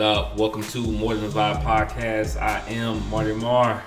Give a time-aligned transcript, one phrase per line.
[0.00, 0.36] What up?
[0.38, 2.40] Welcome to More Than a Vibe podcast.
[2.40, 3.84] I am Marty Marr.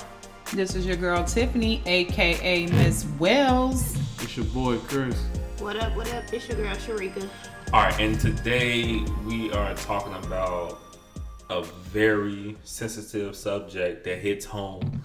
[0.54, 3.98] This is your girl Tiffany, aka Miss Wells.
[4.22, 5.20] It's your boy Chris.
[5.58, 6.32] What up, what up?
[6.32, 7.28] It's your girl Sharika.
[7.74, 10.82] All right, and today we are talking about
[11.50, 15.02] a very sensitive subject that hits home,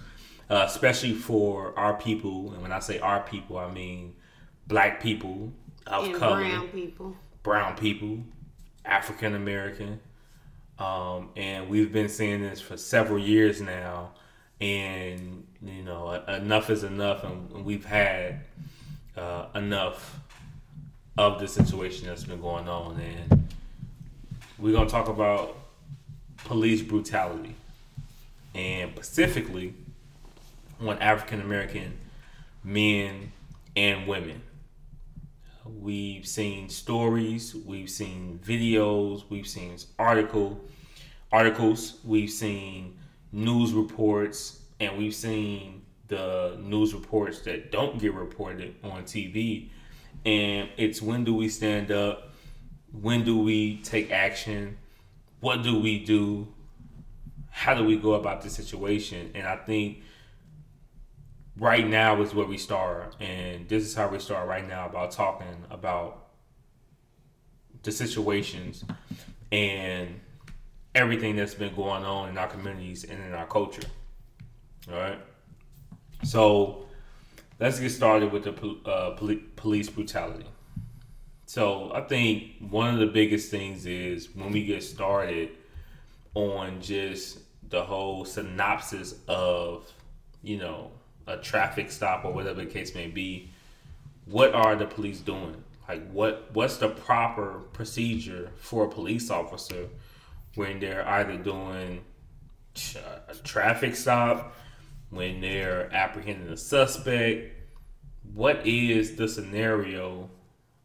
[0.51, 2.53] uh, especially for our people.
[2.53, 4.13] And when I say our people, I mean
[4.67, 5.51] black people
[5.87, 7.15] of And color, brown people.
[7.41, 8.19] brown people,
[8.85, 10.01] African American.
[10.79, 14.11] Um, and we've been seeing this for several years now.
[14.61, 17.23] And, you know, enough is enough.
[17.23, 18.41] And we've had
[19.17, 20.19] uh, enough
[21.17, 22.99] of the situation that's been going on.
[22.99, 23.47] And
[24.57, 25.57] we're going to talk about
[26.45, 27.55] police brutality.
[28.55, 29.73] And specifically
[30.81, 31.97] on African American
[32.63, 33.31] men
[33.75, 34.41] and women.
[35.65, 40.59] We've seen stories, we've seen videos, we've seen article
[41.31, 42.97] articles, we've seen
[43.31, 49.69] news reports, and we've seen the news reports that don't get reported on TV.
[50.25, 52.33] And it's when do we stand up?
[52.91, 54.77] When do we take action?
[55.39, 56.47] What do we do?
[57.51, 59.31] How do we go about the situation?
[59.35, 59.99] And I think
[61.57, 65.11] right now is where we start and this is how we start right now about
[65.11, 66.29] talking about
[67.83, 68.85] the situations
[69.51, 70.21] and
[70.99, 73.87] everything that's been going on in our communities and in our culture.
[74.91, 75.19] All right?
[76.23, 76.85] So
[77.59, 79.11] let's get started with the uh,
[79.55, 80.45] police brutality.
[81.45, 85.49] So i think one of the biggest things is when we get started
[86.35, 89.91] on just the whole synopsis of
[90.43, 90.91] you know
[91.25, 93.49] a traffic stop or whatever the case may be
[94.25, 95.63] what are the police doing?
[95.87, 99.89] Like what what's the proper procedure for a police officer
[100.59, 102.03] when they're either doing
[103.29, 104.55] a traffic stop
[105.09, 107.55] when they're apprehending a suspect
[108.33, 110.29] what is the scenario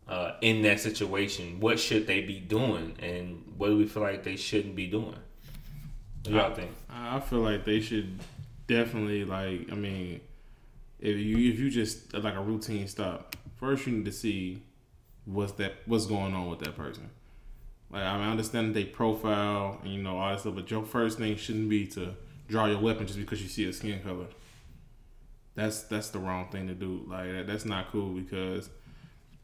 [0.08, 4.22] uh, in that situation what should they be doing and what do we feel like
[4.22, 8.18] they shouldn't be doing what do y'all think I I feel like they should
[8.66, 9.70] definitely like.
[9.70, 10.20] I mean,
[11.00, 14.62] if you if you just like a routine stop, first you need to see
[15.24, 17.10] what's that what's going on with that person.
[17.90, 20.70] Like I, mean, I understand that they profile and you know all that stuff, but
[20.70, 22.14] your first thing shouldn't be to
[22.48, 24.26] draw your weapon just because you see a skin color.
[25.54, 27.04] That's that's the wrong thing to do.
[27.06, 28.68] Like that, that's not cool because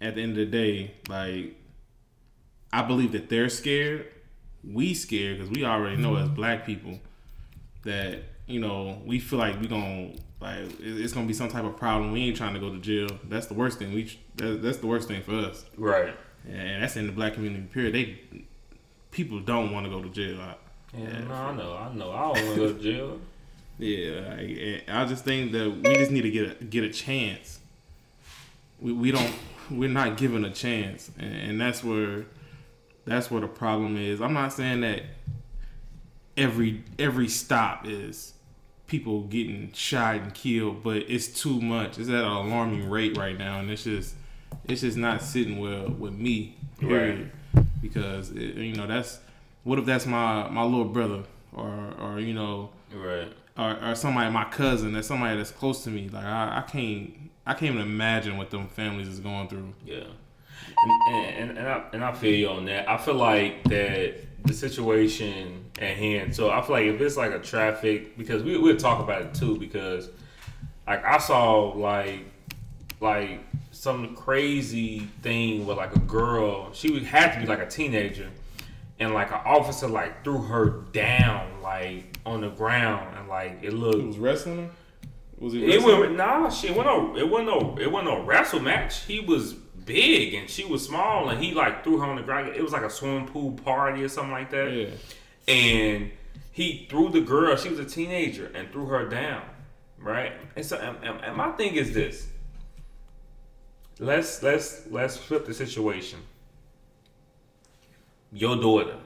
[0.01, 1.57] at the end of the day, like
[2.73, 4.07] I believe that they're scared.
[4.65, 6.35] We scared because we already know as mm-hmm.
[6.35, 6.99] black people
[7.85, 11.77] that you know we feel like we gonna like it's gonna be some type of
[11.77, 12.11] problem.
[12.11, 13.09] We ain't trying to go to jail.
[13.29, 13.93] That's the worst thing.
[13.93, 16.17] We that, that's the worst thing for us, right
[16.49, 17.67] and that's in the black community.
[17.73, 17.95] Period.
[17.95, 18.19] They
[19.11, 20.41] people don't want to go to jail.
[20.41, 20.55] I,
[20.97, 22.11] yeah, no, I know, I know.
[22.13, 23.21] I don't want to go to jail.
[23.79, 26.91] Yeah, like, and I just think that we just need to get a, get a
[26.91, 27.61] chance.
[28.79, 29.33] We, we don't
[29.71, 32.27] we're not given a chance, and, and that's where
[33.07, 34.21] that's where the problem is.
[34.21, 35.03] I'm not saying that
[36.37, 38.35] every every stop is
[38.87, 41.99] people getting shot and killed, but it's too much.
[41.99, 44.15] It's at an alarming rate right now, and it's just
[44.65, 46.57] it's just not sitting well with me.
[46.79, 47.31] Period.
[47.83, 49.19] Because it, you know that's
[49.65, 51.23] what if that's my my little brother
[51.53, 53.33] or or you know Right.
[53.57, 57.13] or, or somebody my cousin that's somebody that's close to me like I, I can't
[57.47, 60.05] I can't even imagine what them families is going through Yeah,
[61.13, 62.89] and, and, and, I, and I feel you on that.
[62.89, 66.35] I feel like that the situation at hand.
[66.35, 69.35] So I feel like if it's like a traffic, because we we'll talk about it
[69.35, 69.59] too.
[69.59, 70.09] Because
[70.87, 72.21] like I saw like
[73.01, 73.41] like
[73.71, 76.73] some crazy thing with like a girl.
[76.73, 78.29] She would had to be like a teenager,
[78.99, 83.73] and like an officer like threw her down like on the ground, and like it
[83.73, 84.71] looked He was wrestling her
[85.39, 86.51] was he it wrestling went nah.
[86.51, 87.17] She went no.
[87.17, 87.79] It wasn't no.
[87.81, 89.05] It wasn't no wrestle match.
[89.05, 92.55] He was big and she was small, and he like threw her on the ground.
[92.55, 94.71] It was like a swimming pool party or something like that.
[94.71, 94.87] yeah
[95.49, 96.11] And
[96.53, 97.57] he threw the girl.
[97.57, 99.43] She was a teenager and threw her down.
[99.99, 100.33] Right.
[100.57, 102.27] And so, and- and my thing is this.
[104.01, 106.21] Let's let's let's flip the situation.
[108.33, 108.97] Your daughter,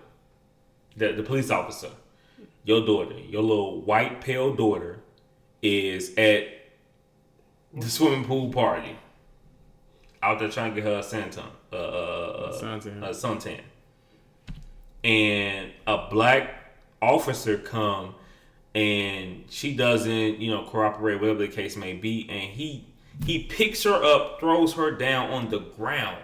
[0.96, 1.90] the the police officer,
[2.62, 5.00] your daughter, your little white pale daughter,
[5.60, 6.46] is at
[7.74, 8.96] the swimming pool party.
[10.22, 13.02] Out there trying to get her a suntan, uh, Suntan.
[13.02, 13.60] a suntan,
[15.02, 16.54] and a black
[17.02, 18.14] officer come
[18.74, 22.86] and she doesn't, you know, cooperate, whatever the case may be, and he
[23.24, 26.18] he picks her up, throws her down on the ground,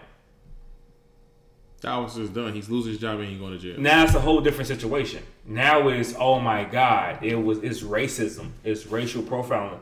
[1.81, 2.53] The officer's done.
[2.53, 3.81] He's losing his job and he's going to jail.
[3.81, 5.23] Now it's a whole different situation.
[5.47, 9.81] Now it's oh my god, it was it's racism, it's racial profiling,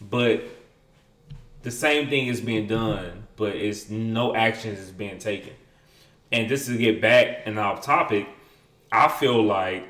[0.00, 0.42] but
[1.62, 5.52] the same thing is being done, but it's no actions is being taken.
[6.32, 8.28] And just to get back and off topic,
[8.90, 9.86] I feel like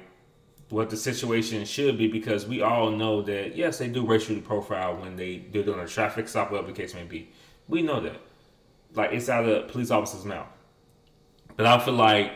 [0.69, 4.97] what the situation should be because we all know that yes, they do racially profile
[4.97, 7.31] when they they're doing a traffic stop, whatever the case may be.
[7.69, 8.21] We know that,
[8.95, 10.49] like it's out of police officer's mouth.
[11.57, 12.33] But I feel like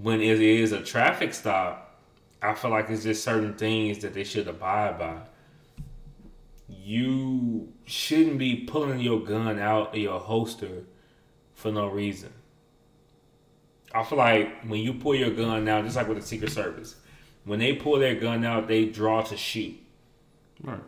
[0.00, 2.00] when it is a traffic stop,
[2.40, 5.18] I feel like it's just certain things that they should abide by.
[6.68, 10.84] You shouldn't be pulling your gun out of your holster
[11.54, 12.32] for no reason.
[13.92, 16.96] I feel like when you pull your gun out, just like with the Secret Service,
[17.48, 19.74] when they pull their gun out, they draw to shoot.
[20.62, 20.80] Right.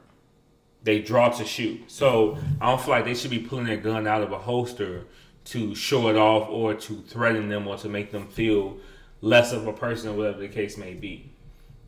[0.83, 1.91] They draw to shoot.
[1.91, 5.07] So I don't feel like they should be pulling their gun out of a holster
[5.47, 8.77] to show it off or to threaten them or to make them feel
[9.23, 11.33] less of a person or whatever the case may be.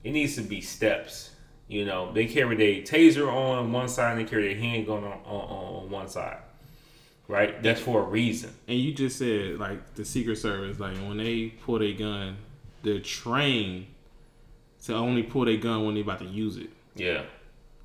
[0.04, 1.30] It needs to be steps.
[1.68, 5.20] You know, they carry their taser on one side and they carry their handgun on,
[5.24, 6.38] on, on one side.
[7.28, 7.62] Right?
[7.62, 8.54] That's for a reason.
[8.66, 12.36] And you just said like the Secret Service, like when they pull their gun,
[12.82, 13.86] they're trained
[14.86, 16.70] to only pull their gun when they about to use it.
[16.94, 17.22] Yeah.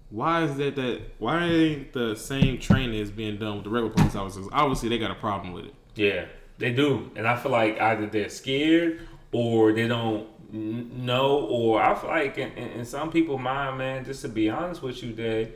[0.10, 0.76] Why is that?
[0.76, 4.48] That why ain't the same training is being done with the regular police officers?
[4.52, 5.74] Obviously, they got a problem with it.
[5.96, 6.26] Yeah,
[6.58, 9.02] they do, and I feel like either they're scared
[9.34, 14.06] or they don't know, or I feel like in, in, in some people's mind, man,
[14.06, 15.52] just to be honest with you, that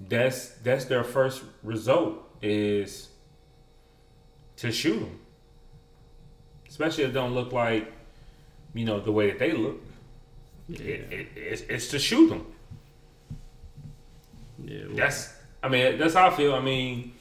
[0.00, 3.10] that's that's their first result is
[4.56, 5.20] to shoot them,
[6.68, 7.92] especially if it don't look like
[8.72, 9.78] you know the way that they look.
[10.72, 12.46] It, it, it's, it's to shoot them.
[14.64, 15.32] Yeah, well, That's
[15.62, 16.54] I mean that's how I feel.
[16.54, 17.12] I mean,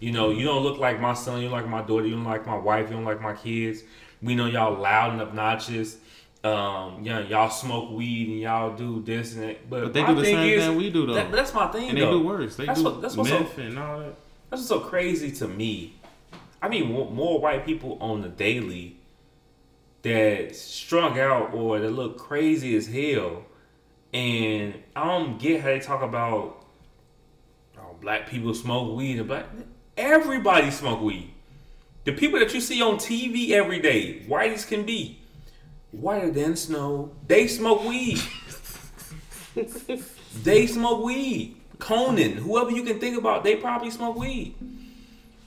[0.00, 2.24] you know, you don't look like my son, you don't like my daughter, you don't
[2.24, 3.82] like my wife, you don't like my kids.
[4.22, 5.96] We know y'all loud and obnoxious.
[6.42, 9.68] Um, yeah, y'all smoke weed and y'all do this and that.
[9.68, 11.90] But, but they do the same is- thing we do though, That, that's my thing
[11.90, 12.18] and they though.
[12.18, 12.56] do worse.
[12.56, 14.14] They That's do what- that's what's so- and all that.
[14.48, 15.94] That's what's so crazy to me.
[16.62, 18.96] I mean, more, more white people on the daily
[20.02, 23.44] that strung out or that look crazy as hell,
[24.12, 26.64] and I don't get how they talk about
[27.78, 29.46] oh, black people smoke weed and black.
[29.96, 31.34] Everybody smoke weed.
[32.04, 35.18] The people that you see on TV every day, white as can be,
[35.90, 38.20] whiter than snow, they smoke weed.
[40.42, 41.56] they smoke weed.
[41.78, 44.54] Conan, whoever you can think about, they probably smoke weed.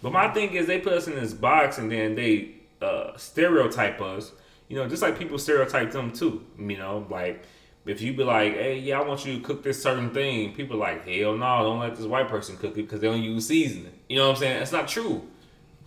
[0.02, 4.02] But my thing is, they put us in this box and then they uh, stereotype
[4.02, 4.32] us.
[4.74, 6.44] You know, just like people stereotype them too.
[6.58, 7.44] You know, like
[7.86, 10.78] if you be like, "Hey, yeah, I want you to cook this certain thing," people
[10.78, 13.46] are like, "Hell no, don't let this white person cook it because they don't use
[13.46, 14.62] seasoning." You know what I'm saying?
[14.64, 15.28] It's not true.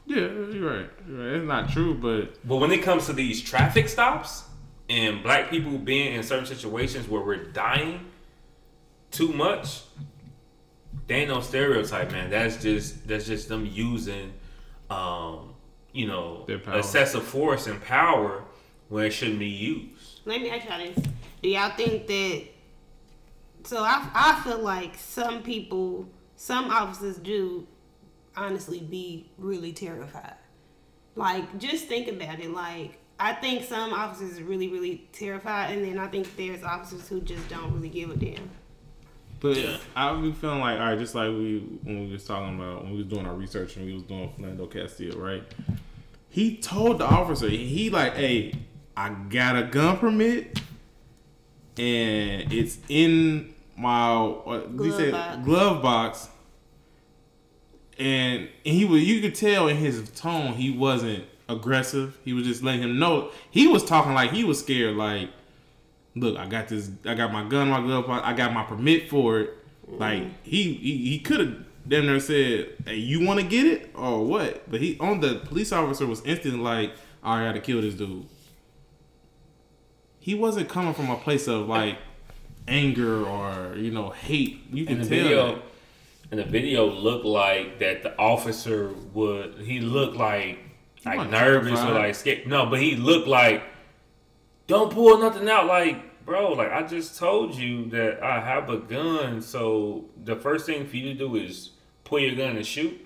[0.07, 0.91] Yeah, you're right.
[1.09, 1.35] You're right.
[1.35, 4.45] It's not true, but But when it comes to these traffic stops
[4.89, 8.07] and black people being in certain situations where we're dying
[9.11, 9.83] too much,
[11.09, 12.31] they ain't no stereotype, man.
[12.31, 14.33] That's just that's just them using,
[14.91, 15.55] um,
[15.93, 18.45] you know, excessive force and power
[18.89, 20.21] when it shouldn't be used.
[20.25, 21.05] Let me ask y'all this:
[21.43, 22.45] Do y'all think that?
[23.65, 27.67] So I I feel like some people, some officers do,
[28.37, 30.35] honestly be really terrified.
[31.15, 32.51] Like just think about it.
[32.51, 37.09] Like I think some officers are really really terrified, and then I think there's officers
[37.09, 38.51] who just don't really give a damn.
[39.41, 39.77] But Yeah.
[39.95, 42.85] I would be feeling like, all right, just like we when we was talking about
[42.85, 45.43] when we was doing our research and we was doing Fernando Castillo, right?
[46.29, 48.53] He told the officer, he like, hey,
[48.97, 50.61] I got a gun permit,
[51.77, 55.45] and it's in my what Glove say box.
[55.45, 56.29] glove box.
[57.99, 62.19] And he was, you could tell in his tone, he wasn't aggressive.
[62.25, 63.31] He was just letting him know.
[63.51, 65.31] He was talking like he was scared, like,
[66.15, 69.09] look, I got this, I got my gun, my glove, box, I got my permit
[69.09, 69.51] for it.
[69.87, 69.99] Mm-hmm.
[69.99, 73.91] Like he he, he could have damn near said, "Hey, you want to get it
[73.95, 77.95] or what?" But he on the police officer was instantly like, "I gotta kill this
[77.95, 78.27] dude."
[80.27, 81.99] He wasn't coming from a place of like
[82.67, 84.61] anger or you know hate.
[84.73, 85.07] You can tell.
[85.07, 85.63] video,
[86.33, 89.55] and the video looked like that the officer would.
[89.61, 90.59] He looked like
[91.05, 92.49] like nervous or like scared.
[92.49, 93.63] No, but he looked like
[94.67, 95.69] don't pull nothing out.
[95.69, 99.41] Like bro, like I just told you that I have a gun.
[99.41, 101.71] So the first thing for you to do is
[102.03, 103.01] pull your gun and shoot.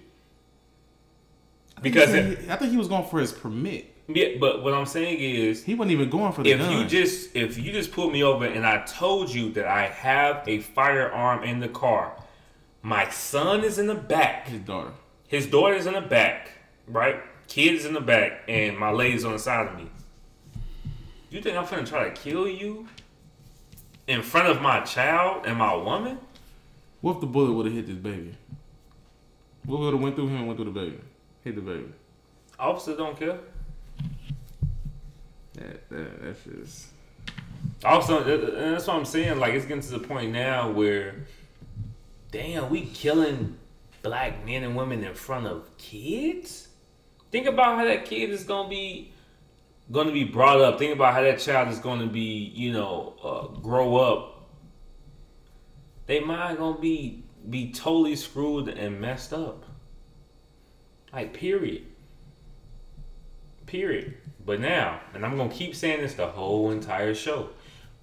[1.83, 3.90] Because He it, I think he was going for his permit.
[4.15, 6.73] Yeah, but what I'm saying is He wasn't even going for the if gun.
[6.73, 10.43] you just if you just pulled me over and I told you that I have
[10.49, 12.15] a firearm in the car,
[12.83, 14.93] my son is in the back, his daughter.
[15.29, 16.51] his daughter's in the back,
[16.87, 17.17] right?
[17.49, 19.89] kids in the back, and my lady's on the side of me.
[21.31, 22.87] You think I'm finna try to kill you
[24.07, 26.19] in front of my child and my woman?
[27.01, 28.35] What if the bullet would have hit this baby?
[29.65, 31.01] What would have went through him and went through the baby?
[31.43, 31.89] Hit the baby.
[32.59, 33.39] Officer don't care.
[35.61, 36.87] That, that, that's just.
[37.85, 39.39] Also, and that's what I'm saying.
[39.39, 41.15] Like, it's getting to the point now where,
[42.33, 43.57] damn, we killing
[44.03, 46.69] black men and women in front of kids.
[47.31, 49.13] Think about how that kid is gonna be,
[49.93, 50.79] gonna be brought up.
[50.79, 54.49] Think about how that child is gonna be, you know, uh, grow up.
[56.07, 59.65] They mind gonna be be totally screwed and messed up.
[61.13, 61.87] Like, period.
[63.67, 64.17] Period.
[64.51, 67.51] But now, and I'm gonna keep saying this the whole entire show.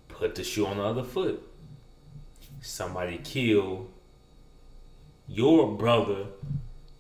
[0.08, 1.46] Put the shoe on the other foot.
[2.62, 3.88] Somebody kill
[5.27, 6.27] your brother,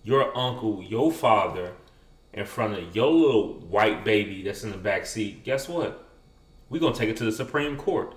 [0.03, 1.71] your uncle, your father
[2.33, 5.45] in front of your little white baby that's in the back seat.
[5.45, 6.05] Guess what?
[6.69, 8.15] We're gonna take it to the Supreme Court.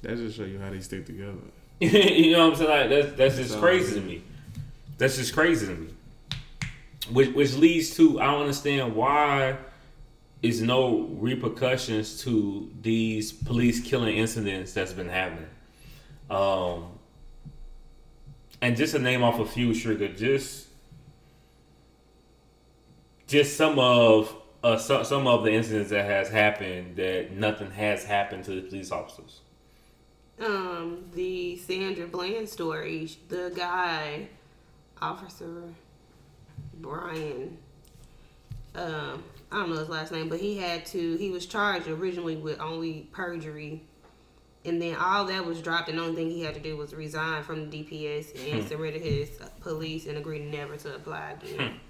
[0.00, 1.38] That just show you how they stick together.
[1.78, 2.68] you know what I'm saying?
[2.68, 4.24] Like that's that's just crazy to me.
[4.98, 5.94] That's just crazy to me.
[7.10, 9.58] Which which leads to I don't understand why
[10.42, 15.48] is no repercussions to these police killing incidents that's been happening.
[16.30, 16.98] Um
[18.60, 20.68] and just to name off a few, Sugar, just
[23.26, 28.04] just some of uh, some, some of the incidents that has happened that nothing has
[28.04, 29.40] happened to the police officers.
[30.40, 34.28] um the Sandra Bland story, the guy,
[35.00, 35.74] Officer
[36.82, 37.56] Brian,
[38.74, 41.16] um, I don't know his last name, but he had to.
[41.16, 43.82] He was charged originally with only perjury,
[44.64, 46.94] and then all that was dropped, and the only thing he had to do was
[46.94, 51.80] resign from the DPS and surrender his police and agree never to apply again.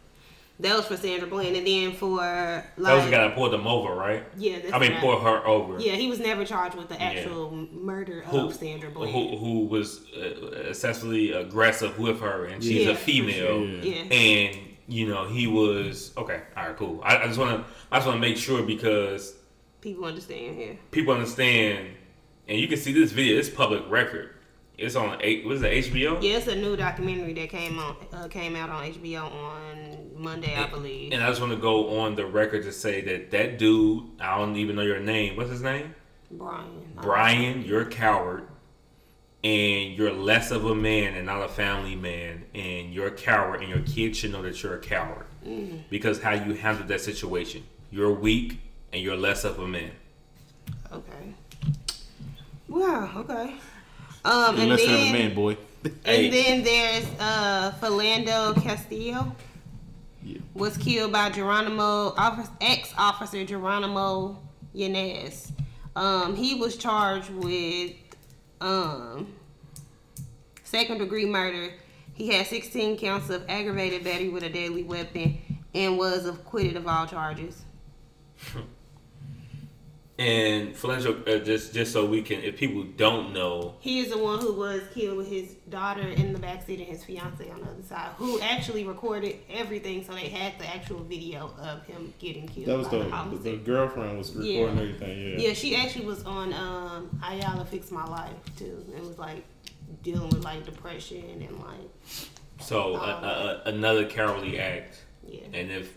[0.61, 3.52] That was for Sandra Bland, and then for That was like the guy that pulled
[3.52, 4.22] them over, right?
[4.37, 5.80] yeah, that's I mean, pour her over.
[5.80, 9.11] Yeah, he was never charged with the actual murder Who, of Sandra Bland.
[9.12, 13.66] who, who was uh, excessively aggressive with her, and she's Yeah, a female.
[13.66, 14.02] Yeah.
[14.12, 14.58] And
[14.92, 16.42] you know he was okay.
[16.56, 17.00] All right, cool.
[17.02, 19.34] I, I just want to, I just want to make sure because
[19.80, 20.78] People understand here.
[20.92, 21.88] people understand,
[22.46, 23.38] and you can see this video.
[23.38, 24.30] It's public record.
[24.78, 25.44] It's on eight.
[25.44, 25.84] What is it?
[25.92, 26.22] HBO.
[26.22, 30.54] Yeah, it's a new documentary that came on uh, came out on HBO on Monday,
[30.56, 31.12] I believe.
[31.12, 34.38] And I just want to go on the record to say that that dude, I
[34.38, 35.37] don't even know your name.
[35.37, 35.94] What's his name?
[36.30, 36.92] Brian.
[37.00, 38.46] Brian, you're a coward,
[39.44, 43.61] and you're less of a man and not a family man, and you're a coward,
[43.61, 45.26] and your kids should know that you're a coward
[45.90, 47.62] because how you handled that situation.
[47.90, 48.61] You're weak,
[48.92, 49.90] and you're less of a man.
[50.92, 51.34] Okay.
[52.68, 53.11] Wow.
[53.16, 53.54] Okay.
[54.25, 55.56] Um, You're and less than a then man, boy.
[56.04, 56.26] Hey.
[56.26, 59.34] and then there's uh Philando Castillo
[60.22, 60.38] Yeah.
[60.54, 62.14] was killed by Jeronimo
[62.61, 64.37] ex officer Jeronimo
[64.75, 65.50] Yanez.
[65.96, 67.92] Um, he was charged with
[68.62, 69.35] um
[70.64, 71.75] second degree murder.
[72.14, 75.38] He had 16 counts of aggravated battery with a deadly weapon
[75.75, 77.64] and was acquitted of all charges.
[80.19, 84.19] And Philando, uh, just just so we can, if people don't know, He is the
[84.19, 87.66] one who was killed with his daughter in the backseat and his fiance on the
[87.71, 92.47] other side, who actually recorded everything, so they had the actual video of him getting
[92.47, 92.66] killed.
[92.66, 94.83] That was by the, the the, girlfriend was recording Yeah.
[94.83, 95.19] everything.
[95.19, 95.49] Yeah.
[95.49, 98.85] Yeah, she actually was on um Iyanla Fix My Life too.
[98.95, 99.45] It was like
[100.02, 101.90] dealing with like depression and like
[102.61, 105.40] so uh, uh, another cowardly act, yeah.
[105.54, 105.95] and if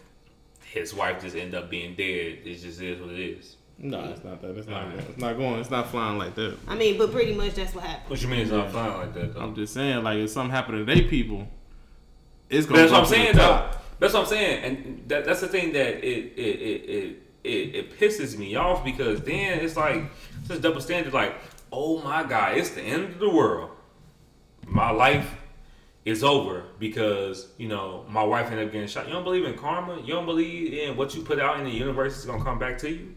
[0.64, 3.58] his wife just end up being dead, it just is what it is.
[3.78, 4.58] No, it's not that.
[4.58, 4.84] It's not.
[4.84, 4.98] Alright.
[4.98, 5.60] Going, it's not going.
[5.60, 6.58] It's not flying like that.
[6.68, 8.10] I mean, but pretty much that's what happened.
[8.10, 9.34] What you mean it's not flying like that?
[9.34, 9.42] Though?
[9.42, 11.48] I'm just saying, like, if something happened to they people,
[12.50, 12.82] it's gonna.
[12.82, 13.72] that's what I'm go to saying, though.
[14.00, 17.76] That's what I'm saying, and that, that's the thing that it it, it it it
[17.76, 20.04] it pisses me off because then it's like
[20.40, 21.14] it's this double standard.
[21.14, 21.36] Like,
[21.72, 23.72] oh my god, it's the end of the world.
[24.68, 25.36] My life
[26.04, 29.08] is over because you know my wife ended up getting shot.
[29.08, 30.02] You don't believe in karma.
[30.02, 32.78] You don't believe in what you put out in the universe is gonna come back
[32.80, 33.16] to you.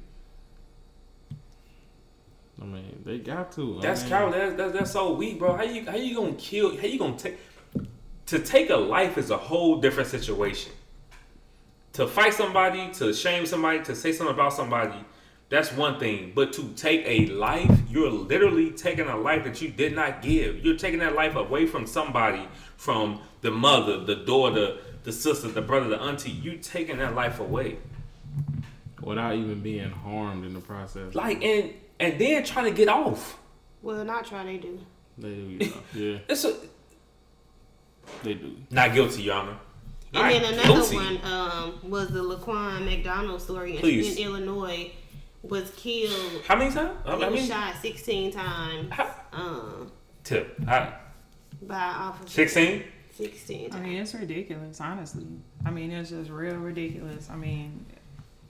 [2.60, 3.78] I mean, they got to.
[3.78, 4.38] I That's mean, cowardly.
[4.38, 5.56] That's, that's that's so weak, bro.
[5.56, 6.76] How you how you gonna kill?
[6.76, 7.38] How you gonna take?
[8.26, 10.72] To take a life is a whole different situation.
[11.94, 14.98] To fight somebody, to shame somebody, to say something about somebody,
[15.48, 16.32] that's one thing.
[16.34, 20.64] But to take a life, you're literally taking a life that you did not give.
[20.64, 22.46] You're taking that life away from somebody,
[22.76, 26.30] from the mother, the daughter, the sister, the brother, the auntie.
[26.30, 27.78] You taking that life away.
[29.00, 31.14] Without even being harmed in the process.
[31.14, 33.38] Like and and then trying to get off.
[33.82, 34.80] Well, not try they do.
[35.16, 36.18] They do, you know, yeah.
[36.28, 36.54] It's a
[38.22, 38.56] They do.
[38.70, 39.56] Not guilty, Your Honor.
[40.14, 40.96] And Not then another guilty.
[40.96, 44.16] one um, was the Laquan McDonald story in, Please.
[44.16, 44.90] in Illinois.
[45.42, 46.42] Was killed.
[46.48, 46.98] How many times?
[47.06, 49.92] I He I was mean, shot 16 times how- um,
[50.24, 50.58] tip.
[50.66, 50.94] I-
[51.62, 52.32] by officers.
[52.32, 52.84] 16?
[53.16, 55.26] 16 I mean, it's ridiculous, honestly.
[55.64, 57.28] I mean, it's just real ridiculous.
[57.30, 57.84] I mean,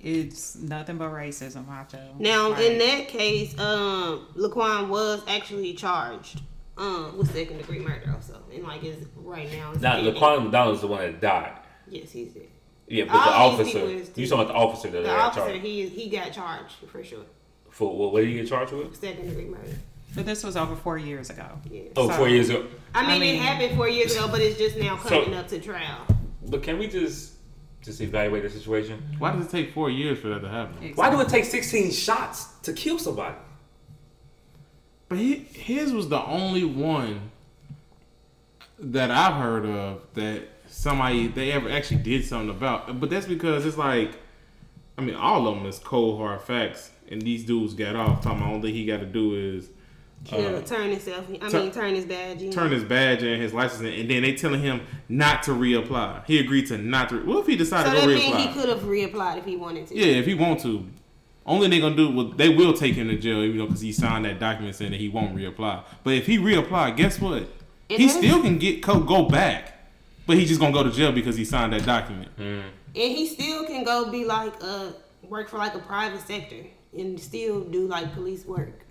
[0.00, 2.14] it's nothing but racism, I feel.
[2.18, 6.40] Now, Like, in that case, um, Laquan was actually charged
[6.76, 9.72] um, with second degree murder, also, and like is right now.
[9.72, 10.00] is Not.
[10.02, 11.58] Laquan McDonald is the one that died.
[11.88, 12.46] Yes, he's dead.
[12.86, 13.86] Yeah, but the All these officer.
[13.86, 16.74] people You talking about the officer that The got officer, charged he he got charged
[16.90, 17.24] for sure.
[17.70, 18.12] for what?
[18.12, 18.96] What did he get charged with?
[18.96, 19.76] Second degree murder.
[20.14, 21.46] But this was over four years ago.
[21.70, 21.82] Yeah.
[21.96, 22.66] Oh, So- four years ago.
[22.94, 25.34] I mean, I mean- it happened four years ago, but it's just now So- coming
[25.34, 26.06] up to trial.
[26.46, 27.32] But can we just
[27.82, 29.02] just evaluate the situation?
[29.18, 30.92] Why does it take four years for that to happen?
[30.94, 33.36] Why do it take 16 shots to kill somebody?
[35.08, 37.30] But he, his was the only one
[38.78, 43.00] that I've heard of that somebody they ever actually did something about.
[43.00, 44.12] But that's because it's like,
[44.96, 48.22] I mean, all of them is cold hard facts, and these dudes got off.
[48.22, 49.77] Talking about only thing he got to do is Kill,
[50.30, 51.26] Uh, turn himself.
[51.40, 52.50] I tur- mean, turn his badge in.
[52.50, 56.24] turn his badge and his license, in, and then they telling him not to reapply.
[56.26, 57.24] He agreed to not to.
[57.24, 59.56] What if he So decided that to go means he could have reapplied if he
[59.56, 59.96] wanted to.
[59.96, 60.84] Yeah, if he want to.
[61.46, 63.90] Only they gonna do well, they will take him to jail, even though because he
[63.92, 65.82] signed that document saying that he won't reapply.
[66.04, 67.44] But if he reapply, guess what?
[67.88, 69.88] It he has- still can get co- go back,
[70.26, 72.28] but he just gonna go to jail because he signed that document.
[72.38, 72.62] And
[72.94, 74.92] he still can go be like a
[75.26, 78.84] work for like a private sector and still do like police work.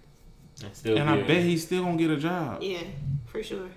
[0.64, 2.62] And still, And I bet he's still gonna get a job.
[2.62, 2.84] Yeah,
[3.28, 3.70] for sure.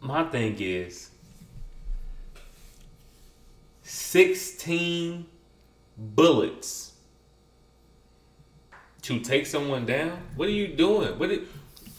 [0.00, 1.10] My thing is
[3.82, 5.26] 16
[5.96, 6.92] bullets
[9.02, 10.18] to take someone down?
[10.36, 11.18] What are you doing?
[11.18, 11.36] What are,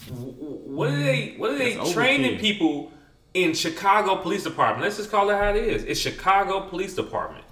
[0.08, 2.40] what are they what are they That's training overkill.
[2.40, 2.92] people
[3.34, 4.82] in Chicago Police Department?
[4.82, 5.84] Let's just call it how it is.
[5.84, 7.44] It's Chicago Police Department.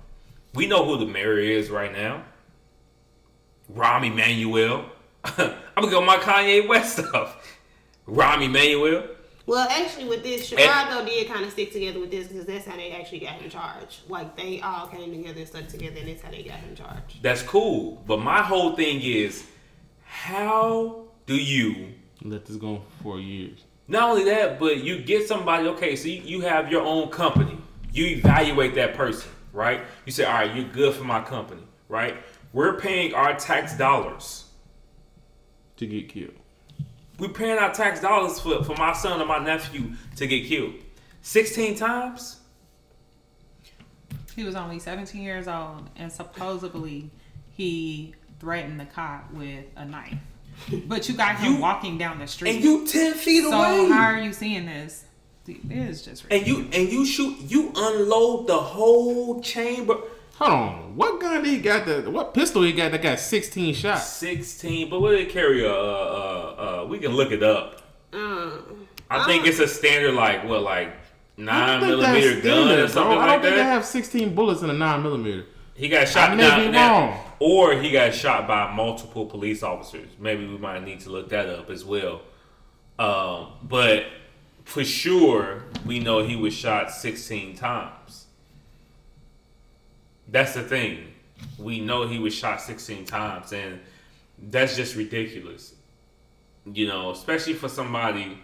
[0.54, 2.24] We know who the mayor is right now.
[3.74, 4.86] Rahm Emanuel.
[5.24, 7.58] I'm gonna go my Kanye West stuff.
[8.08, 9.04] Rahm Emanuel.
[9.44, 12.76] Well, actually, with this, Chicago did kind of stick together with this because that's how
[12.76, 14.00] they actually got him charged.
[14.08, 17.22] Like they all came together and stuck together, and that's how they got him charged.
[17.22, 18.02] That's cool.
[18.06, 19.44] But my whole thing is
[20.04, 23.64] how do you Let this go for years.
[23.88, 27.58] not only that, but you get somebody, okay, so you, you have your own company.
[27.92, 29.80] You evaluate that person, right?
[30.06, 32.16] You say, all right, you're good for my company, right?
[32.52, 34.41] We're paying our tax dollars.
[35.78, 36.34] To get killed.
[37.18, 40.74] We're paying our tax dollars for, for my son or my nephew to get killed.
[41.22, 42.40] 16 times?
[44.34, 47.10] He was only 17 years old, and supposedly
[47.50, 50.18] he threatened the cop with a knife.
[50.86, 52.56] But you got him You- walking down the street.
[52.56, 53.88] And you 10 feet so away.
[53.90, 55.04] how are you seeing this?
[55.46, 59.96] It is just and you and you shoot you unload the whole chamber.
[60.42, 60.96] Hold on.
[60.96, 64.08] What gun did he got that what pistol he got that got sixteen shots?
[64.08, 65.64] 16, but what did it carry?
[65.64, 67.82] Uh, uh, uh, we can look it up.
[68.12, 70.92] Um, I think it's a standard, like, what, like,
[71.36, 73.20] nine millimeter that's gun or standard, something bro.
[73.22, 75.46] I don't like think they have sixteen bullets in a nine millimeter.
[75.74, 77.18] He got shot I may now- be now- wrong.
[77.38, 80.08] Or he got shot by multiple police officers.
[80.20, 82.20] Maybe we might need to look that up as well.
[83.00, 84.04] Um, but
[84.64, 88.21] for sure, we know he was shot 16 times.
[90.32, 91.12] That's the thing.
[91.58, 93.78] We know he was shot 16 times, and
[94.50, 95.74] that's just ridiculous.
[96.64, 98.38] You know, especially for somebody,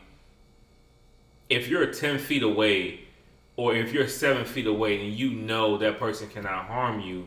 [1.48, 3.00] if you're 10 feet away,
[3.56, 7.26] or if you're 7 feet away and you know that person cannot harm you,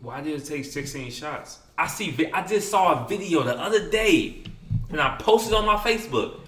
[0.00, 1.58] why did it take 16 shots?
[1.76, 2.30] I see.
[2.32, 4.44] I just saw a video the other day,
[4.90, 6.40] and I posted on my Facebook.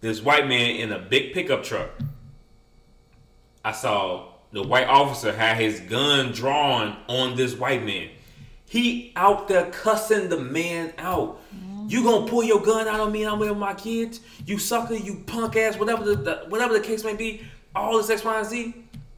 [0.00, 1.90] This white man in a big pickup truck.
[3.62, 8.08] I saw the white officer had his gun drawn on this white man.
[8.66, 11.40] He out there cussing the man out.
[11.88, 13.24] You gonna pull your gun out on me?
[13.24, 14.20] and I'm with my kids.
[14.46, 14.94] You sucker.
[14.94, 15.76] You punk ass.
[15.76, 17.42] Whatever the, the whatever the case may be.
[17.74, 18.74] All this X, Y, and Z.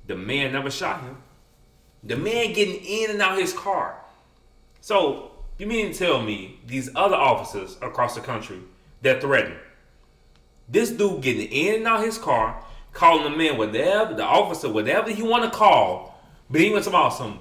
[0.07, 1.19] The man never shot him.
[2.03, 3.97] The man getting in and out his car.
[4.81, 8.61] So you mean to tell me these other officers across the country
[9.03, 9.57] that threaten
[10.69, 15.11] this dude getting in and out his car, calling the man whatever the officer whatever
[15.11, 17.41] he want to call, but he went about some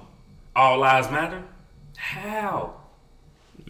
[0.56, 1.42] all lives matter.
[1.96, 2.74] How?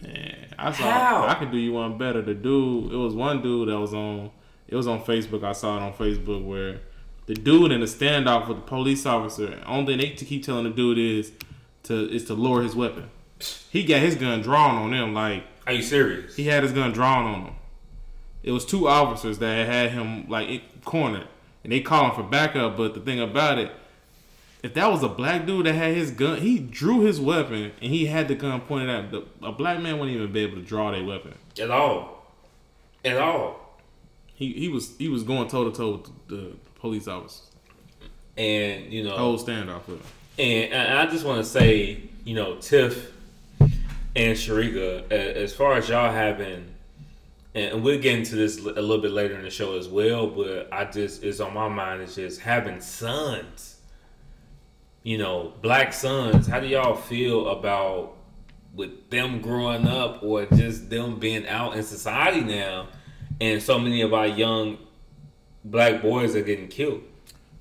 [0.01, 0.83] Man, I saw.
[0.83, 1.27] How?
[1.27, 2.21] I could do you one better.
[2.21, 4.31] The dude, it was one dude that was on.
[4.67, 5.43] It was on Facebook.
[5.43, 6.79] I saw it on Facebook where
[7.25, 9.61] the dude in the standoff with the police officer.
[9.65, 11.31] Only thing they to keep telling the dude is
[11.83, 13.09] to is to lower his weapon.
[13.69, 15.13] He got his gun drawn on him.
[15.13, 16.35] Like Are you serious?
[16.35, 17.53] he had his gun drawn on him.
[18.41, 21.27] it was two officers that had him like it- cornered,
[21.63, 22.77] and they calling for backup.
[22.77, 23.71] But the thing about it,
[24.61, 27.91] if that was a black dude that had his gun, he drew his weapon and
[27.91, 30.61] he had the gun pointed at the, a black man wouldn't even be able to
[30.61, 31.35] draw their weapon.
[31.59, 32.25] At all.
[33.03, 33.79] At all.
[34.35, 37.49] He he was he was going toe to toe with the, the police officers.
[38.37, 39.17] And, you know.
[39.17, 40.07] Whole standoff with him.
[40.39, 43.11] And, and I just want to say, you know, Tiff
[44.15, 46.72] and Sharika, as far as y'all having,
[47.55, 50.69] and we'll get into this a little bit later in the show as well, but
[50.71, 53.79] I just, it's on my mind, it's just having sons,
[55.03, 56.47] you know, black sons.
[56.47, 58.15] How do y'all feel about
[58.73, 62.87] with them growing up or just them being out in society now
[63.39, 64.79] and so many of our young
[65.63, 67.03] black boys are getting killed?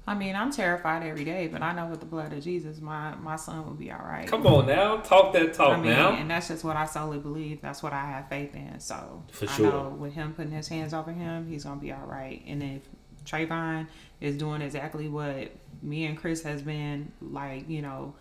[0.05, 3.15] I mean, I'm terrified every day, but I know with the blood of Jesus, my
[3.17, 4.27] my son will be all right.
[4.27, 6.13] Come on now, talk that talk I mean, now.
[6.15, 7.61] and that's just what I solely believe.
[7.61, 8.81] That's what I have faith in.
[8.81, 12.07] So For I know with him putting his hands over him, he's gonna be all
[12.07, 12.43] right.
[12.47, 12.83] And if
[13.25, 13.87] Trayvon
[14.21, 18.15] is doing exactly what me and Chris has been like, you know,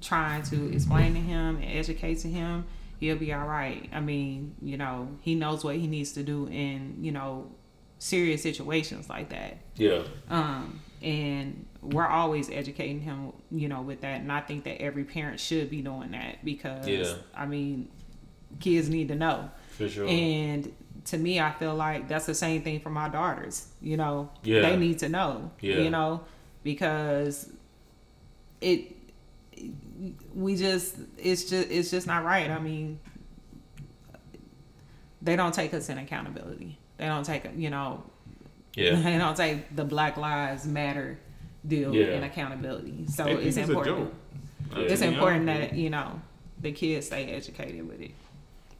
[0.00, 2.64] trying to explain to him and educate to him,
[3.00, 3.88] he'll be all right.
[3.92, 7.50] I mean, you know, he knows what he needs to do in, you know,
[7.98, 9.58] serious situations like that.
[9.76, 10.02] Yeah.
[10.30, 14.20] Um, and we're always educating him, you know, with that.
[14.20, 17.14] And I think that every parent should be doing that because, Yeah.
[17.34, 17.88] I mean,
[18.60, 19.50] kids need to know.
[19.70, 20.06] For sure.
[20.08, 20.72] And
[21.06, 23.68] to me, I feel like that's the same thing for my daughters.
[23.80, 24.62] You know, Yeah.
[24.62, 25.50] they need to know.
[25.60, 25.76] Yeah.
[25.78, 26.22] You know,
[26.64, 27.50] because
[28.60, 28.96] it,
[30.34, 32.50] we just, it's just, it's just not right.
[32.50, 32.98] I mean,
[35.22, 36.78] they don't take us in accountability.
[36.96, 38.02] They don't take, you know,
[38.74, 38.94] yeah.
[39.00, 41.18] they don't take the Black Lives Matter
[41.66, 42.16] deal Yeah.
[42.16, 43.06] in accountability.
[43.08, 44.14] So They it's it's important.
[44.72, 44.78] Yeah.
[44.82, 45.12] It's You know?
[45.14, 46.20] important that you know
[46.60, 48.12] the kids stay educated with it.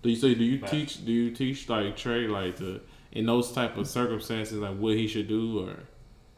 [0.03, 2.81] Do you say do you teach do you teach like Trey like to
[3.13, 5.81] in those type of circumstances like what he should do or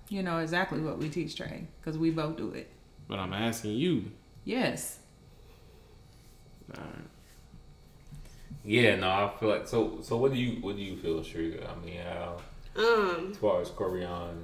[0.09, 2.69] You know exactly what we teach Trey because we both do it.
[3.09, 4.11] but I'm asking you.
[4.45, 4.99] Yes.
[6.77, 6.95] Alright.
[8.65, 9.99] Yeah, no, I feel like so.
[10.03, 11.67] So, what do you what do you feel, Sharika?
[11.69, 12.37] I mean, how
[12.77, 14.37] Um, as far as Corian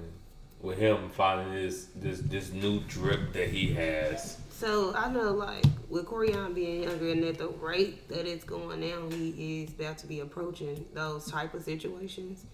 [0.60, 4.38] with him finding this this this new drip that he has.
[4.50, 8.80] So I know, like with Corian being younger and at the rate that it's going
[8.80, 12.44] now, he is about to be approaching those type of situations.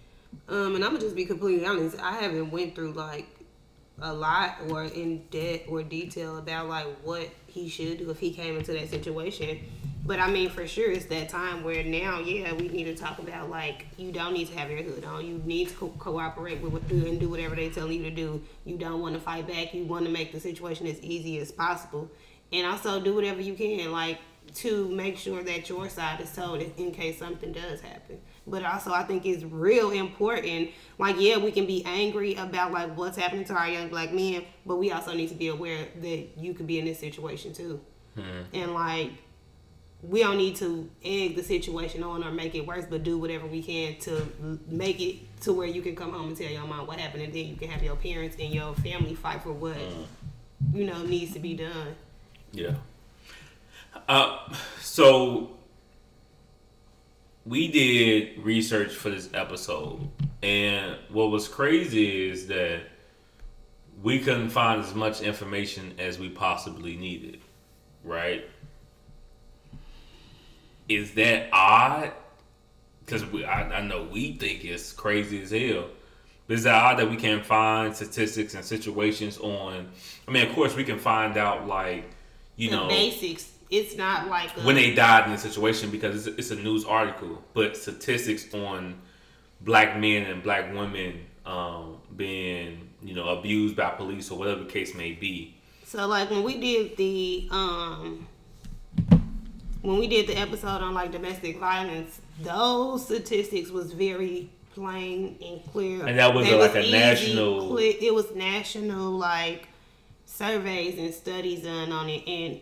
[0.49, 1.99] Um, and I'm gonna just be completely honest.
[2.01, 3.29] I haven't went through like
[4.01, 8.33] a lot or in depth or detail about like what he should do if he
[8.33, 9.59] came into that situation.
[10.05, 13.21] But I mean, for sure, it's that time where now, yeah, we need to talk
[13.21, 15.25] about like you don't need to have your hood on.
[15.25, 18.43] You need to co- cooperate with what and do whatever they tell you to do.
[18.65, 19.73] You don't want to fight back.
[19.75, 22.11] You want to make the situation as easy as possible,
[22.53, 24.19] and also do whatever you can like
[24.55, 28.19] to make sure that your side is told in case something does happen.
[28.47, 30.71] But also, I think it's real important.
[30.99, 34.45] Like, yeah, we can be angry about like what's happening to our young black men,
[34.67, 37.81] but we also need to be aware that you could be in this situation too.
[38.53, 39.13] And like,
[40.03, 43.47] we don't need to egg the situation on or make it worse, but do whatever
[43.47, 44.27] we can to
[44.67, 47.33] make it to where you can come home and tell your mom what happened, and
[47.33, 49.77] then you can have your parents and your family fight for what
[50.75, 51.95] you know needs to be done.
[52.51, 52.75] Yeah.
[54.09, 55.53] Uh, so
[57.45, 60.09] we did research for this episode,
[60.43, 62.83] and what was crazy is that
[64.03, 67.41] we couldn't find as much information as we possibly needed.
[68.05, 68.45] Right?
[70.89, 72.13] Is that odd?
[73.05, 75.87] Because I, I know we think it's crazy as hell.
[76.47, 79.89] But is that odd that we can't find statistics and situations on?
[80.27, 82.11] I mean, of course, we can find out like
[82.57, 83.51] you the know basics.
[83.73, 86.85] It's not like a, when they died in the situation because it's, it's a news
[86.85, 89.01] article, but statistics on
[89.63, 94.71] black men and black women um, being you know abused by police or whatever the
[94.71, 95.57] case may be.
[95.87, 98.29] So like when we did the um
[99.81, 105.61] when we did the episode on like domestic violence, those statistics was very plain and
[105.73, 106.07] clear.
[106.07, 109.69] And that was a- like a national- cle- it was national like
[110.25, 112.61] surveys and studies done on it and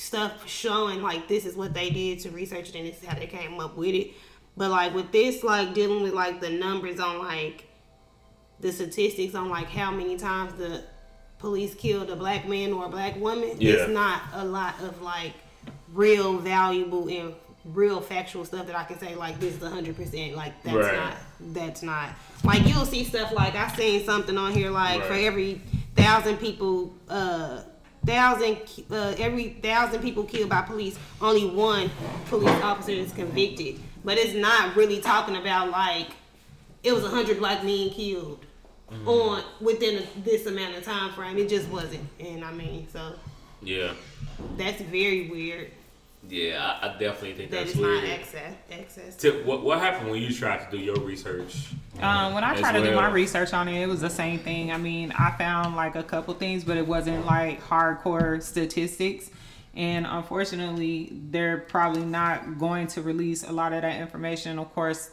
[0.00, 3.18] stuff showing like this is what they did to research it and this is how
[3.18, 4.12] they came up with it.
[4.56, 7.66] But like with this, like dealing with like the numbers on like
[8.60, 10.82] the statistics on like how many times the
[11.38, 13.72] police killed a black man or a black woman, Yeah.
[13.74, 15.32] it's not a lot of like
[15.92, 17.34] real valuable and
[17.66, 20.96] real factual stuff that I can say like this is hundred percent like that's Right.
[20.96, 21.14] not
[21.52, 22.08] that's not
[22.42, 25.60] like you'll see stuff like I seen something on here like for every
[25.94, 27.62] thousand people uh
[28.06, 28.56] thousand
[28.90, 31.90] uh, every thousand people killed by police only one
[32.26, 36.08] police officer is convicted but it's not really talking about like
[36.82, 38.44] it was a hundred black men killed
[38.90, 39.06] Mm-hmm.
[39.08, 41.38] on within a, this amount of time frame.
[41.38, 43.12] It just wasn't, and I mean, so
[43.62, 43.92] Yeah,
[44.56, 45.70] that's very weird.
[46.30, 48.04] Yeah, I, I definitely think That that's is not weird.
[48.04, 48.54] access.
[48.70, 49.16] Access.
[49.16, 51.68] Tip, what what happened when you tried to do your research?
[52.00, 54.38] Um, when I As tried to do my research on it, it was the same
[54.38, 54.72] thing.
[54.72, 59.30] I mean, I found like a couple things, but it wasn't like hardcore statistics.
[59.74, 64.58] And unfortunately, they're probably not going to release a lot of that information.
[64.58, 65.10] Of course,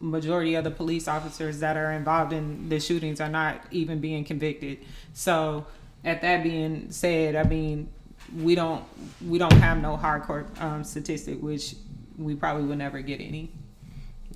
[0.00, 4.24] majority of the police officers that are involved in the shootings are not even being
[4.24, 4.78] convicted.
[5.12, 5.66] So,
[6.02, 7.88] at that being said, I mean,
[8.36, 8.84] we don't
[9.26, 11.74] we don't have no hardcore um, statistic, which
[12.16, 13.50] we probably would never get any.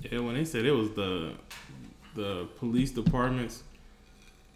[0.01, 1.33] Yeah, when they said it was the
[2.15, 3.63] the police departments,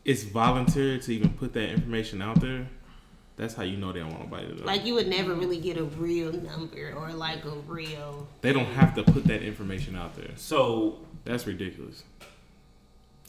[0.06, 2.67] it's voluntary to even put that information out there.
[3.36, 4.65] That's how you know they don't want nobody to know.
[4.65, 8.28] Like you would never really get a real number or like a real.
[8.41, 10.32] they don't have to put that information out there.
[10.36, 12.04] So That's ridiculous.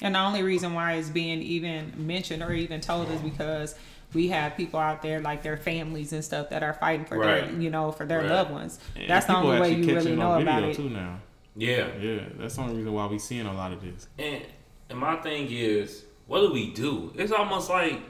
[0.03, 3.75] And the only reason why it's being even mentioned or even told is because
[4.13, 7.51] we have people out there like their families and stuff that are fighting for their,
[7.53, 8.29] you know, for their Right.
[8.31, 8.79] loved ones.
[8.97, 10.77] And That's the only way you really know on about it.
[10.77, 11.19] too now.
[11.57, 14.09] yeah, Yeah, that's the only reason why we seeing a lot of this.
[14.19, 14.43] And
[14.89, 17.13] and my thing is, what do we do?
[17.17, 18.01] It's almost like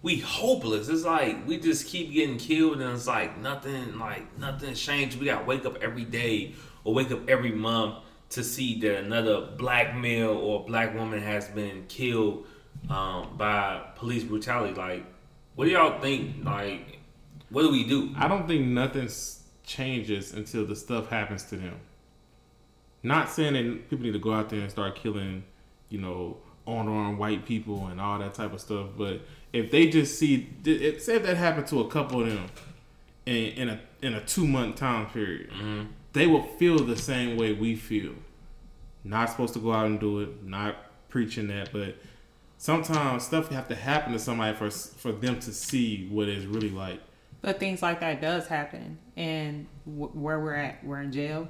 [0.00, 0.88] we hopeless.
[0.88, 5.18] It's like we just keep getting killed, and it's like nothing, like nothing changed.
[5.18, 7.96] We gotta wake up every day or wake up every month
[8.30, 12.46] to see that another black male or black woman has been killed
[12.88, 14.74] um, by police brutality.
[14.74, 15.04] Like,
[15.58, 16.44] what do y'all think?
[16.44, 17.00] Like,
[17.50, 18.14] what do we do?
[18.16, 19.08] I don't think nothing
[19.64, 21.80] changes until the stuff happens to them.
[23.02, 25.42] Not saying that people need to go out there and start killing,
[25.88, 30.16] you know, unarmed white people and all that type of stuff, but if they just
[30.16, 32.46] see, it, say if that happened to a couple of them
[33.26, 35.86] in, in a in a two month time period, mm-hmm.
[36.12, 38.12] they will feel the same way we feel.
[39.02, 40.44] Not supposed to go out and do it.
[40.44, 40.76] Not
[41.08, 41.96] preaching that, but
[42.58, 46.70] sometimes stuff have to happen to somebody for for them to see what it's really
[46.70, 47.00] like.
[47.40, 51.48] But things like that does happen, and w- where we're at, we're in jail,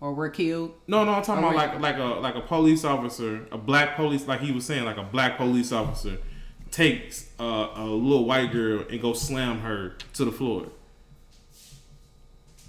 [0.00, 0.74] or we're killed.
[0.88, 4.26] No, no, I'm talking about like like a like a police officer, a black police,
[4.26, 6.18] like he was saying, like a black police officer
[6.72, 10.66] takes uh, a little white girl and go slam her to the floor.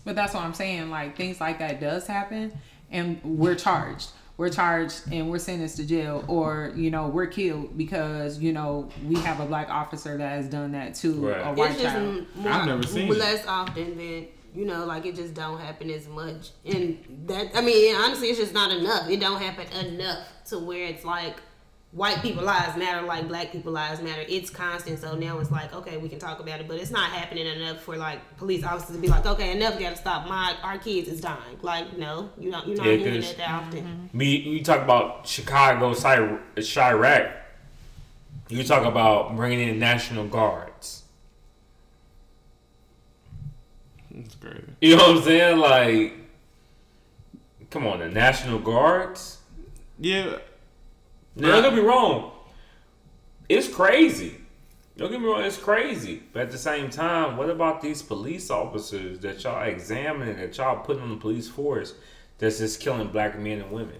[0.05, 0.91] But that's what I'm saying.
[0.91, 2.57] Like things like that does happen,
[2.91, 4.11] and we're charged.
[4.37, 8.87] We're charged and we're sentenced to jail, or you know we're killed because you know
[9.05, 11.41] we have a black officer that has done that to Right.
[11.41, 12.25] a white It's just child.
[12.35, 13.17] more, I've never seen it.
[13.17, 16.49] less often than you know, like it just don't happen as much.
[16.65, 16.97] And
[17.27, 19.09] that I mean, honestly, it's just not enough.
[19.09, 20.19] It don't happen enough
[20.49, 21.37] to where it's like
[21.91, 24.23] white people lives matter, like black people lives matter.
[24.27, 24.99] It's constant.
[24.99, 27.79] So now it's like, okay, we can talk about it, but it's not happening enough
[27.81, 30.27] for like police officers to be like, okay, enough, got to stop.
[30.27, 31.57] My our kids is dying.
[31.61, 32.67] Like, no, you don't.
[32.67, 34.09] You're not Yeah, hearing 'cause- that that often.
[34.13, 37.33] Me, you talk about Chicago, Cy- Chiraq.
[38.49, 41.03] You talk about bringing in National Guards.
[44.13, 44.63] It's great.
[44.81, 45.57] You know what I'm saying?
[45.57, 46.13] Like,
[47.69, 49.39] come on, the National Guards.
[49.99, 50.37] Yeah,
[51.39, 52.31] Now, don't get me wrong.
[53.49, 54.35] It's crazy.
[54.97, 56.23] Don't get me wrong, it's crazy.
[56.33, 60.83] But at the same time, what about these police officers that y'all examining, that y'all
[60.83, 61.93] putting on the police force
[62.39, 63.99] that's just killing black men and women?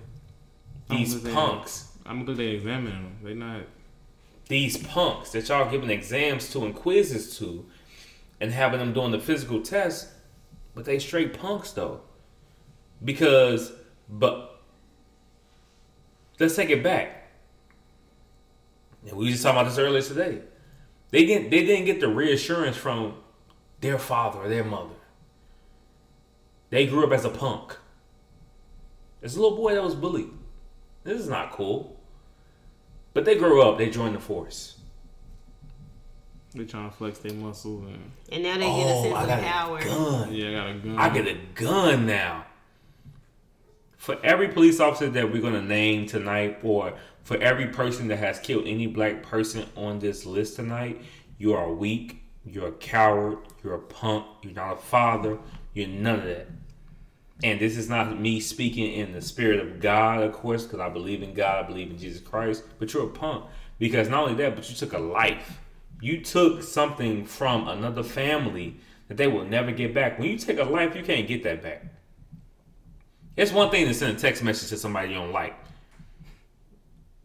[0.89, 1.84] These I'm glad they- punks.
[2.06, 3.17] I'm glad they examine them.
[3.23, 3.62] They not.
[4.47, 7.65] these punks that y'all giving exams to and quizzes to
[8.39, 10.08] and having them doing the physical test,
[10.73, 12.00] but they straight punks though.
[13.04, 13.73] Because
[14.10, 14.62] but
[16.39, 17.16] let's take it back.
[19.08, 20.41] And we were just talking about this earlier today.
[21.12, 23.15] They didn't they didn't get the reassurance from
[23.82, 24.96] their father or their mother.
[26.70, 27.76] They grew up as a punk.
[29.24, 30.30] As a little boy that was bullied.
[31.04, 31.98] This is not cool.
[33.13, 34.78] But they grew up, they joined the force.
[36.54, 39.22] They're trying to flex their muscle and And now they get a Oh, sense I
[39.24, 39.78] of got power.
[39.78, 40.34] a gun.
[40.34, 40.98] yeah, I got a gun.
[40.98, 42.46] I get a gun now.
[44.08, 46.93] For every police officer that we're gonna name tonight, or
[47.26, 51.02] for every person that has killed any black person on this list tonight,
[51.38, 55.38] you are weak, you're a coward, you're a punk, you're not a father,
[55.74, 56.48] you're none of that.
[57.43, 60.88] And this is not me speaking in the spirit of God, of course, because I
[60.88, 63.43] believe in God, I believe in Jesus Christ, but you're a punk.
[63.78, 65.60] Because not only that, but you took a life.
[66.00, 68.78] You took something from another family
[69.10, 70.17] that they will never get back.
[70.17, 71.96] When you take a life, you can't get that back.
[73.38, 75.56] It's one thing to send a text message to somebody you don't like.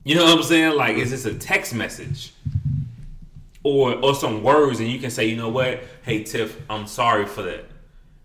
[0.05, 0.77] You know what I'm saying?
[0.77, 2.35] Like, is this a text message.
[3.64, 5.85] Or or some words, and you can say, you know what?
[6.03, 7.64] Hey Tiff, I'm sorry for that.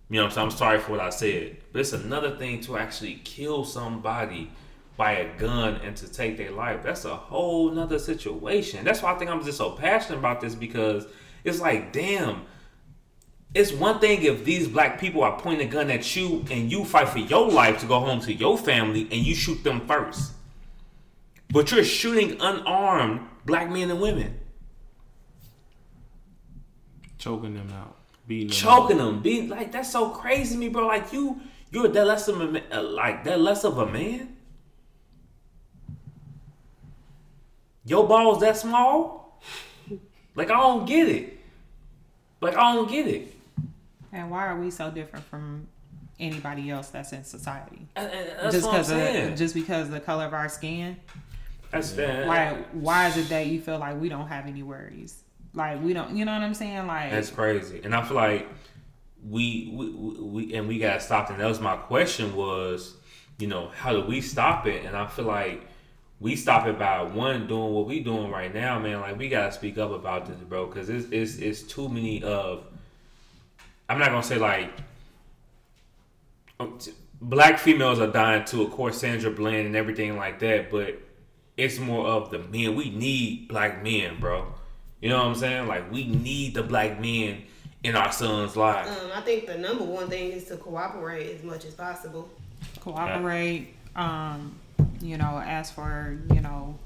[0.10, 0.45] You know what I'm saying?
[0.45, 1.58] I'm sorry for what I said.
[1.71, 4.50] But it's another thing to actually kill somebody
[4.97, 6.82] by a gun and to take their life.
[6.82, 8.84] That's a whole nother situation.
[8.84, 11.06] That's why I think I'm just so passionate about this because
[11.43, 12.41] it's like, damn,
[13.58, 16.86] it's one thing if these black people are pointing a gun at you and you
[16.86, 20.34] fight for your life to go home to your family and you shoot them first.
[21.50, 24.39] But you're shooting unarmed black men and women.
[27.17, 27.96] choking them out,
[28.28, 30.86] beating them choking them, being like that's so crazy to me, bro.
[30.86, 31.41] Like you,
[31.72, 34.36] you're that less of a uh, like that less of a man.
[37.86, 39.41] Your balls that small?
[40.36, 41.39] Like I don't get it.
[42.39, 43.37] Like I don't get it.
[44.17, 45.67] And why are we so different from
[46.19, 47.88] anybody else that's in society?
[47.95, 50.97] And- and That's just because just because of the color of our skin.
[51.71, 52.25] that's that.
[52.27, 55.23] Why why is it that you feel like we don't have any worries?
[55.53, 56.88] Like we don't, you know what I'm saying?
[56.88, 57.82] Like That's crazy.
[57.84, 58.47] And I feel like
[59.23, 61.30] we we, we and we got stopped.
[61.30, 62.95] And that was my question was,
[63.38, 64.84] you know, how do we stop it?
[64.86, 65.62] And I feel like
[66.19, 68.99] we stop it by one doing what we doing right now, man.
[69.01, 72.63] Like we gotta speak up about this, bro, because it's, it's it's too many of.
[73.89, 74.71] I'm not gonna say like.
[76.60, 76.78] um,
[77.19, 81.02] Black females are dying too, of course, Sandra Bland and everything like that, but
[81.58, 82.76] it's more of the men.
[82.76, 84.54] We need black men, bro.
[85.02, 85.67] You know what I'm saying?
[85.67, 87.41] Like we need the black men
[87.84, 88.89] in our sons' lives.
[88.91, 92.30] Um, I think the number one thing is to cooperate as much as possible.
[92.82, 94.56] cooperate um
[95.02, 96.78] you know ask for you know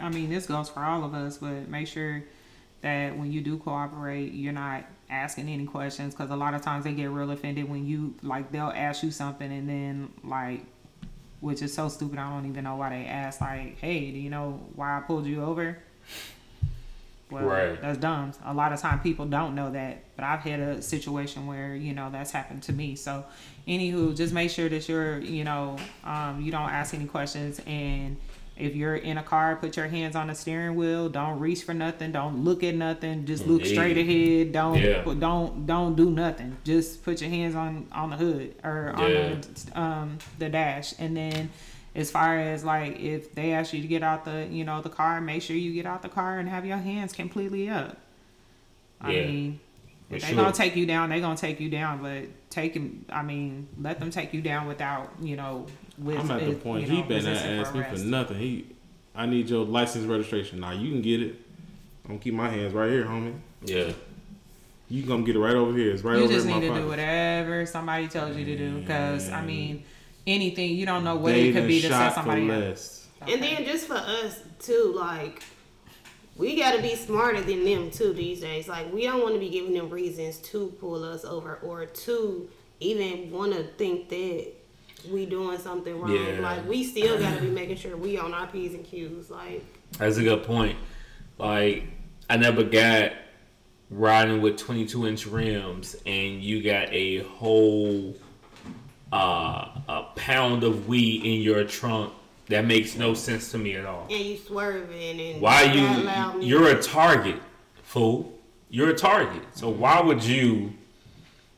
[0.00, 2.22] i mean this goes for all of us but make sure
[2.82, 6.84] that when you do cooperate you're not asking any questions because a lot of times
[6.84, 10.64] they get real offended when you like they'll ask you something and then like
[11.40, 14.30] which is so stupid i don't even know why they ask like hey do you
[14.30, 15.78] know why i pulled you over
[17.28, 17.80] well, Right.
[17.80, 18.32] that's dumb.
[18.44, 21.92] A lot of time people don't know that, but I've had a situation where you
[21.92, 22.94] know that's happened to me.
[22.94, 23.24] So,
[23.66, 28.16] anywho, just make sure that you're, you know, um, you don't ask any questions, and
[28.56, 31.08] if you're in a car, put your hands on the steering wheel.
[31.08, 32.12] Don't reach for nothing.
[32.12, 33.26] Don't look at nothing.
[33.26, 33.74] Just look Indeed.
[33.74, 34.52] straight ahead.
[34.52, 35.02] Don't Yeah.
[35.18, 36.56] don't don't do nothing.
[36.64, 39.34] Just put your hands on on the hood or on Yeah.
[39.74, 41.50] the um the dash, and then
[41.94, 44.90] as far as like if they ask you to get out the you know the
[44.90, 47.96] car make sure you get out the car and have your hands completely up
[49.00, 49.60] i Yeah, mean
[50.10, 50.36] if they sure.
[50.36, 54.10] gonna take you down they gonna take you down but taking, I mean let them
[54.10, 55.66] take you down without you know
[55.98, 58.38] with I'm at the point you he know, better not resisting ask me for nothing.
[58.38, 58.66] He,
[59.14, 60.60] I need your license registration.
[60.60, 61.36] Now you can get it.
[62.04, 63.34] I'm gonna keep my hands right here, homie.
[63.62, 63.92] Yeah.
[64.88, 65.92] You can come get it right over here.
[65.92, 68.44] It's right you over just here in need my to do whatever somebody tells you
[68.44, 69.82] to do because i mean
[70.26, 72.60] anything you don't know what They it could be to shot set somebody for up
[72.60, 73.08] less.
[73.22, 75.42] And then just for us too, like
[76.36, 78.68] we got to be smarter than them too these days.
[78.68, 82.48] Like we don't want to be giving them reasons to pull us over or to
[82.80, 84.52] even want to think that
[85.08, 86.12] we doing something wrong.
[86.12, 86.40] Yeah.
[86.40, 89.30] Like we still got to be making sure we on our p's and q's.
[89.30, 89.64] Like
[89.98, 90.76] That's a good point.
[91.38, 91.84] Like,
[92.30, 93.12] I never got
[93.90, 98.16] riding with 22 inch rims and you got a whole
[99.12, 102.12] uh, a pound of weed in your trunk.
[102.48, 104.06] That makes no sense to me at all.
[104.08, 106.40] and you swerving and Why you?
[106.46, 107.40] You're a target,
[107.82, 108.32] fool.
[108.70, 109.42] You're a target.
[109.54, 110.72] So why would you,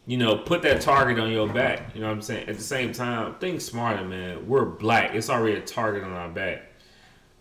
[0.08, 1.94] you know, put that target on your back?
[1.94, 2.48] You know what I'm saying?
[2.48, 4.48] At the same time, think smarter, man.
[4.48, 5.14] We're black.
[5.14, 6.62] It's already a target on our back.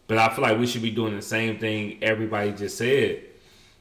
[0.07, 3.23] But I feel like we should be doing the same thing everybody just said.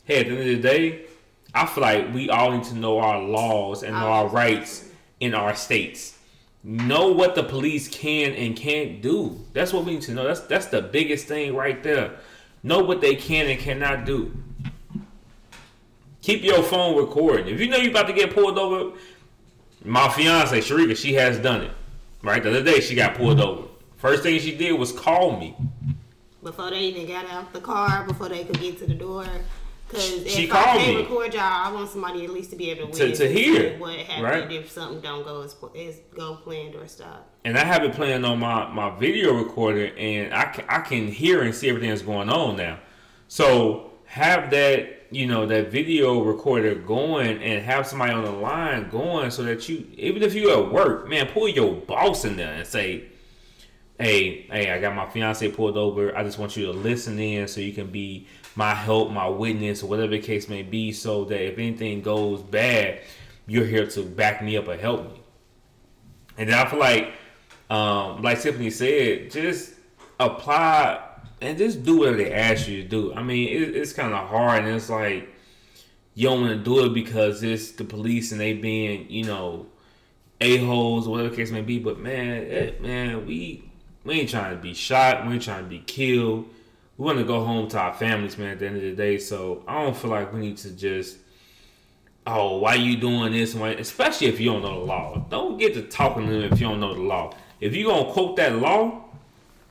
[0.05, 1.07] Hey, at the end of the day,
[1.53, 5.35] I feel like we all need to know our laws and know our rights in
[5.35, 6.17] our states.
[6.63, 9.45] Know what the police can and can't do.
[9.53, 10.29] That's what we need to know.
[10.29, 12.19] That's that's the biggest thing right there.
[12.63, 14.33] Know what they can and cannot do.
[16.27, 17.47] Keep your phone recording.
[17.55, 18.97] If you know you're about to get pulled over,
[19.85, 21.71] my fiance Sharika, she has done it.
[22.21, 23.69] Right the other day, she got pulled over.
[23.99, 25.55] First thing she did was call me.
[26.43, 29.25] before they even got out the car, before they could get to the door.
[29.87, 31.03] Because if She I can't me.
[31.03, 33.95] record y'all, I want somebody at least to be able to To- to hear, what
[33.97, 34.51] happened right?
[34.51, 37.31] if something don't go as, as go planned or stop.
[37.45, 41.07] and I have it playing on my, my video recorder, and I can, I can
[41.07, 42.81] hear and see everything that's going on now.
[43.29, 48.89] So have that you know that video recorder going, and have somebody on the line
[48.91, 52.53] going, so that you even if you at work, man, pull your boss in there
[52.53, 53.05] and say,
[53.99, 56.17] "Hey, hey, I got my fiance pulled over.
[56.17, 59.83] I just want you to listen in, so you can be my help, my witness,
[59.83, 63.01] or whatever the case may be, so that if anything goes bad,
[63.47, 65.21] you're here to back me up or help me."
[66.39, 67.13] And I feel like,
[67.71, 69.75] um, like Tiffany said, just
[70.19, 71.03] apply
[71.41, 73.15] and just do whatever they ask you to do.
[73.15, 75.29] I mean, it, it's kind of hard, and it's like
[76.15, 79.67] you don't want to do it because it's the police and they being, you know,
[80.41, 81.79] a holes or whatever case may be.
[81.79, 83.71] But man, it, man, we
[84.05, 85.27] we ain't trying to be shot.
[85.27, 86.49] We ain't trying to be killed.
[86.97, 88.53] We want to go home to our families, man.
[88.53, 91.19] At the end of the day, so I don't feel like we need to just.
[92.27, 93.55] Oh, why you doing this?
[93.55, 95.27] Why, especially if you don't know the law.
[95.29, 97.35] Don't get to talking to them if you don't know the law.
[97.61, 99.05] If you gonna quote that law,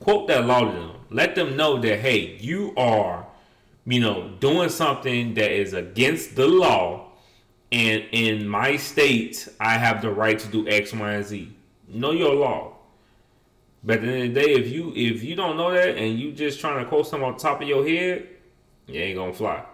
[0.00, 0.90] quote that law to them.
[1.10, 3.26] Let them know that hey, you are,
[3.86, 7.12] you know, doing something that is against the law,
[7.70, 11.52] and in my state, I have the right to do X, Y, and Z.
[11.88, 12.72] Know your law.
[13.84, 16.18] But at the end of the day, if you if you don't know that and
[16.18, 18.26] you just trying to quote something on top of your head,
[18.88, 19.64] you ain't gonna fly.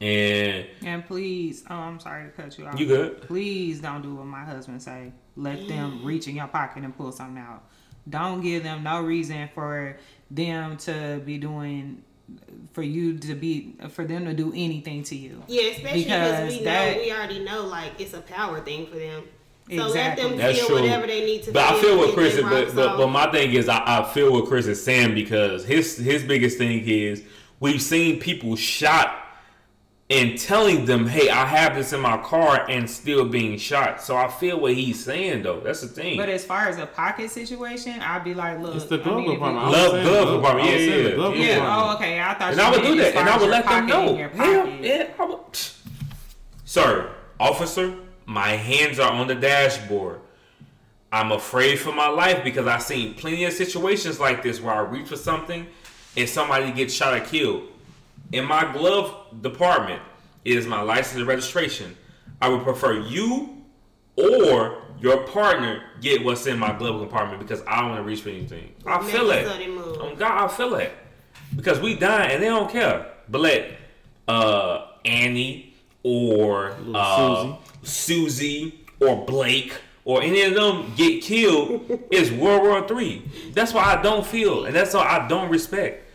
[0.00, 2.78] And And please, oh, I'm sorry to cut you off.
[2.78, 3.22] you good?
[3.22, 5.12] Please don't do what my husband say.
[5.36, 7.62] Let them reach in your pocket and pull something out.
[8.08, 9.96] Don't give them no reason for
[10.30, 12.02] them to be doing,
[12.72, 15.42] for you to be, for them to do anything to you.
[15.48, 18.86] Yeah, especially because Because we that- know we already know like it's a power thing
[18.86, 19.22] for them.
[19.70, 20.24] So Exactly.
[20.24, 20.80] let them That's feel true.
[20.82, 21.80] whatever they need to But I feel.
[21.80, 24.66] feel what Chris is, but, but, but my thing is, I, I feel what Chris
[24.66, 27.22] is saying because his his biggest thing is
[27.60, 29.23] we've seen people shot
[30.14, 34.00] and telling them, "Hey, I have this in my car," and still being shot.
[34.02, 35.60] So I feel what he's saying, though.
[35.60, 36.16] That's the thing.
[36.16, 39.16] But as far as a pocket situation, I'd be like, look, It's the I glove
[39.18, 39.54] mean, department.
[39.70, 40.68] you- I was Love glove glove- department.
[40.68, 41.42] I was Yeah, yeah, glove yeah.
[41.44, 41.54] Yeah.
[41.56, 41.88] department.
[41.90, 42.20] Oh, okay.
[42.20, 42.48] I thought.
[42.52, 44.16] and you I would do that, and I would let them pocket know.
[44.18, 45.58] your Hell, yeah, I would.
[46.64, 47.94] Sir, officer,
[48.26, 50.20] my hands are on the dashboard.
[51.12, 54.80] I'm afraid for my life because I've seen plenty of situations like this where I
[54.80, 55.66] reach for something
[56.16, 57.62] and somebody gets shot or killed.
[58.34, 60.02] In my glove department
[60.44, 61.96] is my license and registration.
[62.42, 63.62] I would prefer you
[64.16, 68.22] or your partner get what's in my glove compartment because I don't want to reach
[68.22, 68.72] for anything.
[68.86, 69.46] I Make feel it.
[69.46, 69.96] sudden move.
[70.00, 70.92] Oh God, I feel it
[71.56, 73.06] because we dying and they don't care.
[73.28, 73.70] But let
[74.28, 79.74] uh, Annie or Little uh, Susie or Blake
[80.04, 83.22] or any of them get killed is World War Three.
[83.52, 86.06] That's why I don't feel, and that's why I don't respect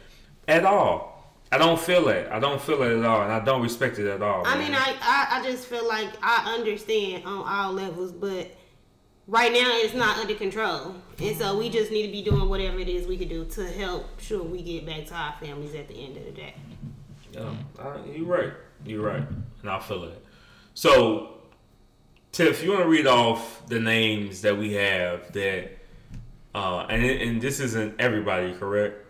[0.47, 1.08] at all.
[1.51, 2.29] I don't feel it.
[2.31, 4.45] I don't feel it at all, and I don't respect it at all.
[4.45, 4.65] I man.
[4.65, 8.51] mean, I, I I just feel like I understand on all levels, but
[9.27, 12.77] right now it's not under control, and so we just need to be doing whatever
[12.77, 15.87] it is we can do to help sure we get back to our families at
[15.87, 16.53] the end of the day.
[17.31, 18.53] Yeah, uh, you're right.
[18.85, 19.23] You're right,
[19.61, 20.23] and I feel it.
[20.75, 21.39] So,
[22.31, 25.71] Tiff, you want to read off the names that we have that,
[26.53, 29.08] uh, and and this isn't everybody, correct?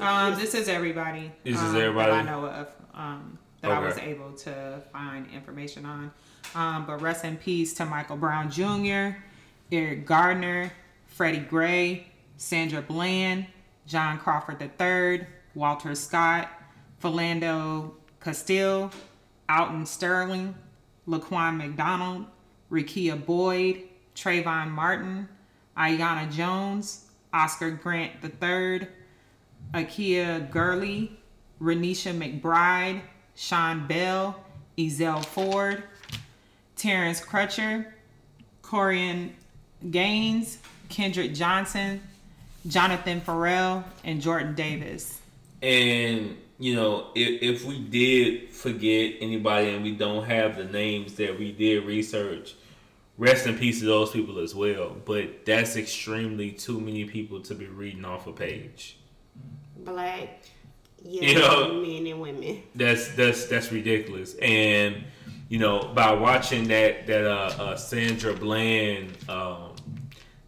[0.00, 1.32] Um, this is everybody.
[1.44, 2.10] This is um, everybody?
[2.12, 2.68] that I know of.
[2.94, 6.12] Um, that I was able to find information on.
[6.54, 9.18] Um, but rest in peace to Michael Brown Jr.,
[9.72, 10.72] Eric Gardner,
[11.06, 13.46] Freddie Gray, Sandra Bland,
[13.86, 16.48] John Crawford III, Walter Scott,
[17.02, 18.92] Philando Castile,
[19.48, 20.54] Alton Sterling,
[21.08, 22.26] Laquan McDonald,
[22.70, 23.82] Rekia Boyd,
[24.14, 25.28] Trayvon Martin,
[25.76, 28.88] Aiyana Jones, Oscar Grant III,
[29.74, 31.18] Akai Gurley,
[31.60, 33.00] Renisha McBride,
[33.34, 34.38] Sean Bell,
[34.76, 35.82] Ezell Ford,
[36.76, 37.92] Terrence Crutcher,
[38.62, 39.30] Korryn
[39.90, 40.58] Gaines,
[40.88, 42.00] Kendrick Johnson,
[42.66, 45.20] Jonathan Ferrell, and Jordan Davis.
[45.62, 51.14] And you know, if, if we did forget anybody and we don't have the names
[51.14, 52.54] that we did research,
[53.16, 54.96] rest in peace to those people as well.
[55.04, 58.96] But that's extremely too many people to be reading off a page.
[59.88, 60.40] Black,
[61.02, 61.38] Yeah.
[61.38, 62.62] young men and women.
[62.74, 64.34] That's that's that's ridiculous.
[64.36, 65.04] And
[65.48, 69.74] you know, by watching that that uh, uh Sandra Bland um,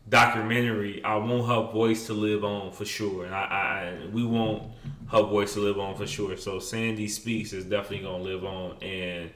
[0.09, 4.65] documentary, I want her voice to live on for sure, and I, I we want
[5.11, 6.37] her voice to live on for sure.
[6.37, 9.31] So Sandy Speaks is definitely gonna live on, and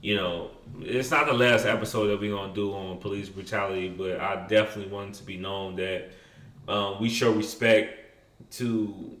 [0.00, 0.50] you know,
[0.80, 4.92] it's not the last episode that we're gonna do on police brutality, but I definitely
[4.92, 6.10] want it to be known that
[6.68, 8.00] um, we show respect
[8.52, 9.16] to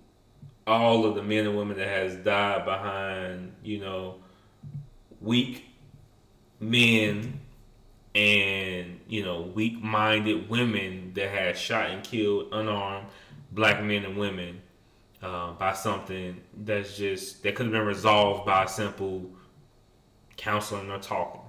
[0.66, 4.16] all of the men and women that has died behind, you know,
[5.20, 5.64] weak
[6.60, 7.40] men
[8.14, 13.06] and you know weak-minded women that has shot and killed unarmed
[13.50, 14.60] black men and women
[15.22, 19.24] uh, by something that's just that could have been resolved by simple
[20.36, 21.40] counseling or talking.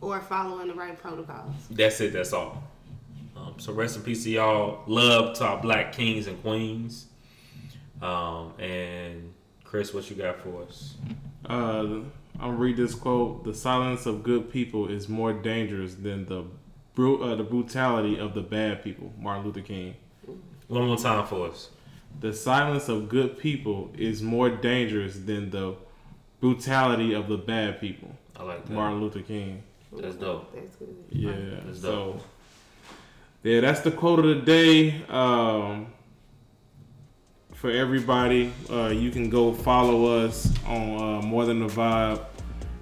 [0.00, 1.54] Or following the right protocols.
[1.70, 2.12] That's it.
[2.12, 2.62] That's all.
[3.36, 4.82] Um, so rest in peace to y'all.
[4.86, 7.06] Love to our black kings and queens.
[8.02, 9.32] Um, and
[9.64, 10.94] Chris, what you got for us?
[11.48, 12.00] Uh,
[12.40, 16.44] I'll read this quote: "The silence of good people is more dangerous than the
[16.94, 19.94] bru- uh, the brutality of the bad people." Martin Luther King.
[20.68, 21.70] One more time for us.
[22.20, 25.76] The silence of good people is more dangerous than the
[26.40, 28.10] brutality of the bad people.
[28.36, 28.72] I like that.
[28.72, 29.62] Martin Luther King.
[29.92, 30.54] That's dope.
[30.54, 30.96] That's good.
[31.10, 31.60] Yeah.
[31.64, 32.20] That's So
[33.42, 35.02] yeah, that's the quote of the day.
[35.08, 35.92] Um,
[37.66, 42.24] for everybody, uh, you can go follow us on uh, More Than the Vibe